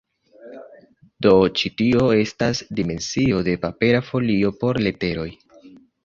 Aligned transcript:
Do 1.25 1.33
ĉi 1.59 1.69
tio 1.81 2.07
estas 2.21 2.61
dimensio 2.79 3.41
de 3.49 3.55
papera 3.65 3.99
folio 4.07 4.49
por 4.63 4.81
leteroj. 4.87 5.27